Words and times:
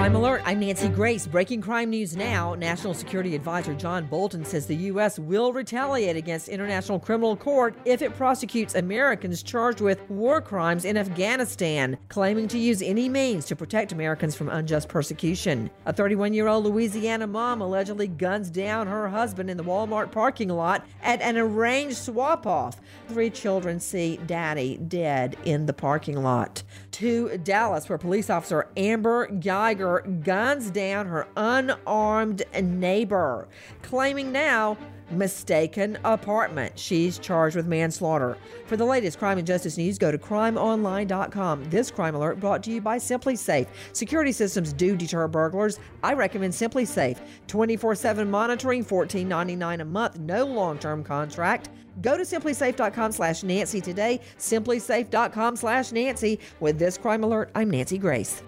Crime 0.00 0.16
Alert. 0.16 0.40
I'm 0.46 0.60
Nancy 0.60 0.88
Grace. 0.88 1.26
Breaking 1.26 1.60
crime 1.60 1.90
news 1.90 2.16
now. 2.16 2.54
National 2.54 2.94
Security 2.94 3.34
Advisor 3.34 3.74
John 3.74 4.06
Bolton 4.06 4.46
says 4.46 4.64
the 4.64 4.74
U.S. 4.74 5.18
will 5.18 5.52
retaliate 5.52 6.16
against 6.16 6.48
International 6.48 6.98
Criminal 6.98 7.36
Court 7.36 7.74
if 7.84 8.00
it 8.00 8.16
prosecutes 8.16 8.74
Americans 8.74 9.42
charged 9.42 9.82
with 9.82 10.00
war 10.08 10.40
crimes 10.40 10.86
in 10.86 10.96
Afghanistan, 10.96 11.98
claiming 12.08 12.48
to 12.48 12.58
use 12.58 12.80
any 12.80 13.10
means 13.10 13.44
to 13.44 13.54
protect 13.54 13.92
Americans 13.92 14.34
from 14.34 14.48
unjust 14.48 14.88
persecution. 14.88 15.68
A 15.84 15.92
31 15.92 16.32
year 16.32 16.48
old 16.48 16.64
Louisiana 16.64 17.26
mom 17.26 17.60
allegedly 17.60 18.08
guns 18.08 18.48
down 18.48 18.86
her 18.86 19.06
husband 19.06 19.50
in 19.50 19.58
the 19.58 19.64
Walmart 19.64 20.10
parking 20.12 20.48
lot 20.48 20.86
at 21.02 21.20
an 21.20 21.36
arranged 21.36 21.98
swap 21.98 22.46
off. 22.46 22.80
Three 23.08 23.28
children 23.28 23.78
see 23.78 24.18
daddy 24.26 24.78
dead 24.78 25.36
in 25.44 25.66
the 25.66 25.74
parking 25.74 26.22
lot. 26.22 26.62
To 26.92 27.36
Dallas, 27.38 27.88
where 27.88 27.98
police 27.98 28.30
officer 28.30 28.66
Amber 28.76 29.28
Guyger 29.28 29.89
guns 29.98 30.70
down 30.70 31.06
her 31.06 31.26
unarmed 31.36 32.42
neighbor, 32.62 33.48
claiming 33.82 34.32
now 34.32 34.76
mistaken 35.10 35.98
apartment. 36.04 36.78
She's 36.78 37.18
charged 37.18 37.56
with 37.56 37.66
manslaughter. 37.66 38.36
For 38.66 38.76
the 38.76 38.84
latest 38.84 39.18
crime 39.18 39.38
and 39.38 39.46
justice 39.46 39.76
news, 39.76 39.98
go 39.98 40.10
to 40.10 40.18
crimeonline.com. 40.18 41.64
This 41.64 41.90
crime 41.90 42.14
alert 42.14 42.40
brought 42.40 42.62
to 42.64 42.70
you 42.70 42.80
by 42.80 42.98
SimpliSafe. 42.98 43.66
Security 43.92 44.32
systems 44.32 44.72
do 44.72 44.96
deter 44.96 45.26
burglars. 45.28 45.78
I 46.02 46.14
recommend 46.14 46.52
SimpliSafe. 46.52 47.18
24/7 47.48 48.30
monitoring, 48.30 48.84
$14.99 48.84 49.80
a 49.80 49.84
month, 49.84 50.18
no 50.18 50.44
long-term 50.44 51.04
contract. 51.04 51.70
Go 52.00 52.16
to 52.16 52.22
simplisafe.com 52.22 53.12
slash 53.12 53.42
Nancy 53.42 53.80
today, 53.80 54.20
simplisafe.com 54.38 55.56
slash 55.56 55.92
Nancy. 55.92 56.38
With 56.60 56.78
this 56.78 56.96
crime 56.96 57.24
alert, 57.24 57.50
I'm 57.54 57.68
Nancy 57.68 57.98
Grace. 57.98 58.42